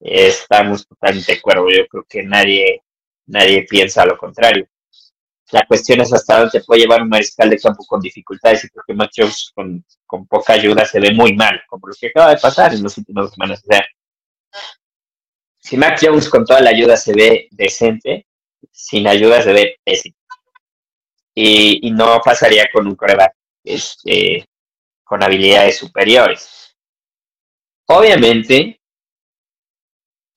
[0.00, 1.68] Estamos totalmente de acuerdo.
[1.70, 2.82] Yo creo que nadie,
[3.26, 4.68] nadie piensa lo contrario.
[5.50, 8.92] La cuestión es hasta dónde puede llevar un mariscal de campo con dificultades y porque
[8.92, 12.40] Mac Jones con, con poca ayuda se ve muy mal, como lo que acaba de
[12.40, 13.62] pasar en los últimos semanas.
[13.64, 13.86] O sea,
[15.58, 18.26] si Mac Jones con toda la ayuda se ve decente,
[18.70, 20.16] sin ayuda se ve pésimo.
[21.34, 23.32] Y, y no pasaría con un coreback
[23.64, 24.46] este,
[25.04, 26.76] con habilidades superiores.
[27.86, 28.77] Obviamente,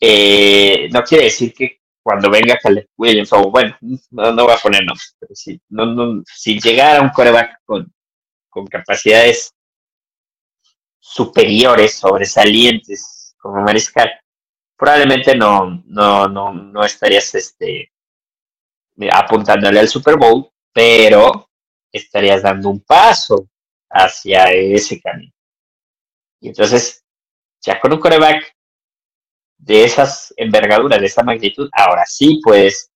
[0.01, 4.83] eh, no quiere decir que cuando venga Caleb Williams, bueno, no, no va a poner
[4.83, 7.93] nombres, pero si, no, no, si llegara un coreback con,
[8.49, 9.53] con capacidades
[10.99, 14.11] superiores, sobresalientes como Mariscal,
[14.75, 17.91] probablemente no, no, no, no estarías este,
[19.11, 21.47] apuntándole al Super Bowl, pero
[21.91, 23.47] estarías dando un paso
[23.89, 25.33] hacia ese camino.
[26.39, 27.03] Y entonces,
[27.61, 28.55] ya con un coreback
[29.62, 32.89] de esas envergaduras, de esa magnitud, ahora sí puedes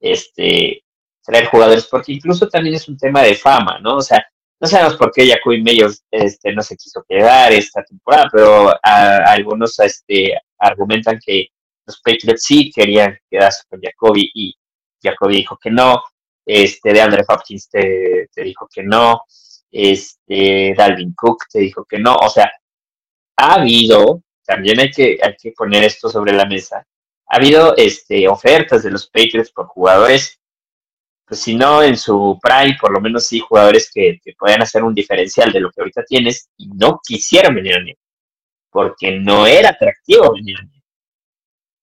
[0.00, 0.82] este,
[1.24, 3.96] traer jugadores, porque incluso también es un tema de fama, ¿no?
[3.96, 4.24] O sea,
[4.60, 9.78] no sabemos por qué Jacoby Mayo este, no se quiso quedar esta temporada, pero algunos
[9.78, 11.48] este, argumentan que
[11.86, 14.54] los Patriots sí querían quedarse con Jacoby y
[15.02, 16.02] Jacoby dijo que no.
[16.44, 19.22] Este, de Andre Hopkins te, dijo que no.
[19.70, 22.16] Este, Dalvin Cook te dijo que no.
[22.16, 22.50] O sea,
[23.36, 26.84] ha habido, también hay que, hay que poner esto sobre la mesa,
[27.26, 30.36] ha habido este, ofertas de los Patriots por jugadores
[31.24, 34.82] pues si no en su prime, por lo menos sí jugadores que, que puedan hacer
[34.82, 37.94] un diferencial de lo que ahorita tienes y no quisieron venir a New
[38.68, 40.82] porque no era atractivo venir a New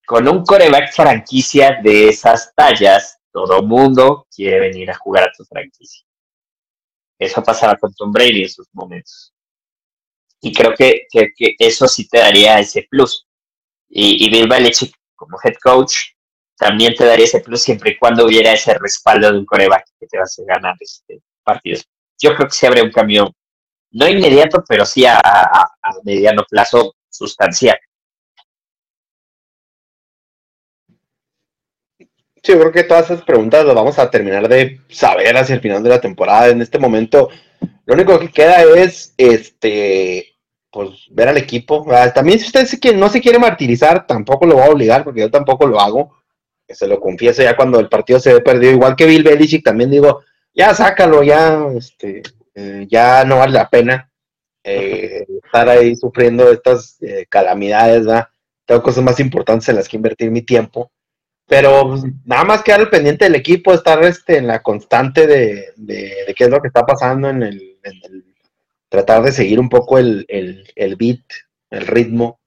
[0.05, 5.45] Con un coreback franquicia de esas tallas, todo mundo quiere venir a jugar a tu
[5.45, 6.05] franquicia.
[7.17, 9.33] Eso pasaba con Tom Brady en sus momentos.
[10.41, 13.27] Y creo que, que, eso sí te daría ese plus.
[13.89, 15.95] Y, y Bill Belichick como head coach
[16.57, 20.07] también te daría ese plus siempre y cuando hubiera ese respaldo de un coreback que
[20.07, 21.85] te va a ganar este partidos.
[22.19, 23.33] Yo creo que se abre un cambio,
[23.91, 25.21] no inmediato, pero sí a,
[26.03, 27.77] mediano plazo sustancial.
[32.43, 35.61] Sí, yo creo que todas esas preguntas las vamos a terminar de saber hacia el
[35.61, 36.49] final de la temporada.
[36.49, 37.29] En este momento,
[37.87, 40.35] lo único que queda es este
[40.69, 41.87] pues ver al equipo.
[41.89, 45.31] Ah, también si usted no se quiere martirizar, tampoco lo va a obligar, porque yo
[45.31, 46.17] tampoco lo hago
[46.67, 49.63] que se lo confieso ya cuando el partido se ve perdido, igual que Bill Belichick,
[49.63, 50.21] también digo,
[50.53, 52.21] ya sácalo, ya, este,
[52.53, 54.11] eh, ya no vale la pena
[54.63, 58.27] eh, estar ahí sufriendo estas eh, calamidades, ¿verdad?
[58.65, 60.91] Tengo cosas más importantes en las que invertir mi tiempo,
[61.47, 65.67] pero pues, nada más quedar al pendiente del equipo, estar este, en la constante de,
[65.77, 67.76] de, qué es lo que está pasando en el,
[68.89, 71.21] tratar de seguir un poco el, el, el beat,
[71.69, 72.39] el ritmo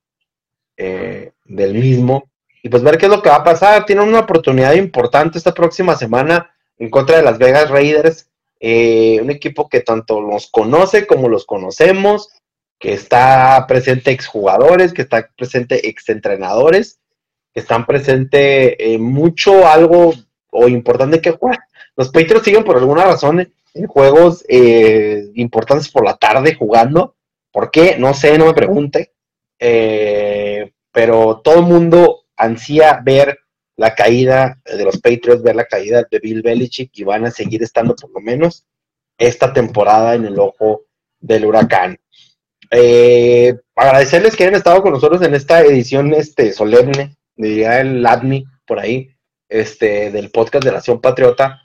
[0.76, 2.30] del mismo
[2.62, 3.84] y pues ver qué es lo que va a pasar.
[3.86, 8.28] Tienen una oportunidad importante esta próxima semana en contra de las Vegas Raiders,
[8.58, 12.30] eh, un equipo que tanto los conoce como los conocemos,
[12.78, 16.98] que está presente exjugadores, que está presente exentrenadores,
[17.52, 20.14] que están presente eh, mucho algo
[20.50, 21.60] o importante que jugar.
[21.96, 23.52] Los Patriots siguen por alguna razón en
[23.88, 27.16] juegos eh, importantes por la tarde jugando.
[27.52, 27.96] ¿Por qué?
[27.98, 29.12] No sé, no me pregunte.
[30.92, 33.38] pero todo el mundo ansía ver
[33.76, 37.62] la caída de los Patriots, ver la caída de Bill Belichick y van a seguir
[37.62, 38.66] estando por lo menos
[39.16, 40.82] esta temporada en el ojo
[41.18, 41.98] del huracán.
[42.70, 48.44] Eh, agradecerles que hayan estado con nosotros en esta edición este, solemne, diría el ADMI
[48.66, 49.10] por ahí,
[49.48, 51.62] este, del podcast de Nación Patriota.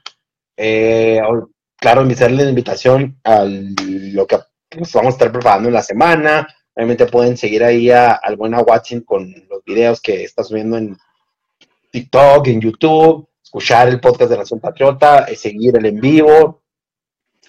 [0.58, 1.20] Eh,
[1.86, 6.48] claro, invitarles la invitación a lo que pues, vamos a estar preparando en la semana,
[6.74, 10.98] Obviamente pueden seguir ahí a, al buena Watson con los videos que está subiendo en
[11.92, 16.64] TikTok, en YouTube, escuchar el podcast de Nación Patriota, eh, seguir el en vivo,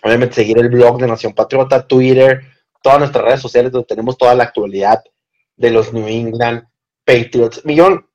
[0.03, 2.43] obviamente seguir el blog de Nación Patriota, Twitter,
[2.83, 5.03] todas nuestras redes sociales donde tenemos toda la actualidad
[5.57, 6.63] de los New England
[7.07, 7.65] Patriots.
[7.65, 8.07] Millón.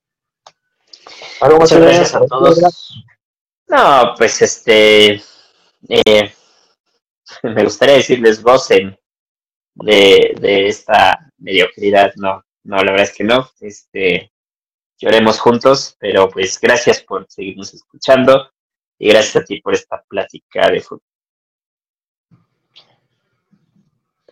[1.41, 3.03] Muchas gracias a todos.
[3.67, 5.19] No, pues este,
[5.89, 6.33] eh,
[7.43, 8.97] me gustaría decirles gocen
[9.73, 14.31] de, de esta mediocridad, no, no, la verdad es que no, este,
[14.99, 18.49] lloremos juntos, pero pues gracias por seguirnos escuchando
[18.99, 21.01] y gracias a ti por esta plática de fútbol.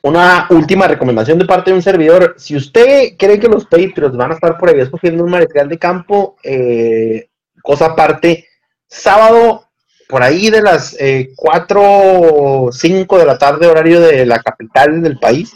[0.02, 2.36] Una última recomendación de parte de un servidor.
[2.38, 5.78] Si usted cree que los Patriots van a estar por ahí escogiendo un mariscal de
[5.78, 7.30] campo, eh,
[7.62, 8.48] cosa aparte,
[8.88, 9.69] sábado
[10.10, 15.04] por ahí de las eh, 4 o 5 de la tarde, horario de la capital
[15.04, 15.54] del país.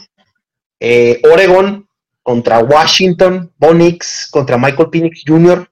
[0.79, 1.87] Eh, Oregon
[2.21, 5.67] contra Washington, Bonix contra Michael Penix Jr.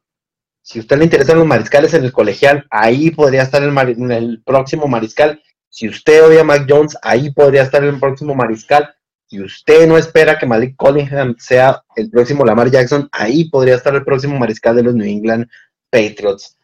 [0.64, 4.88] Si a usted le interesan los mariscales en el colegial, ahí podría estar el, próximo
[4.88, 5.40] mariscal.
[5.70, 8.96] Si usted odia a Mac Jones, ahí podría estar el próximo mariscal.
[9.28, 13.94] Si usted no espera que Malik Collingham sea el próximo Lamar Jackson, ahí podría estar
[13.94, 15.48] el próximo mariscal de los New England
[15.92, 16.58] Patriots.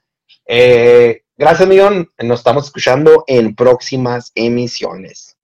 [0.48, 2.10] Eh, Gracias, Millón.
[2.18, 5.37] Nos estamos escuchando en próximas emisiones.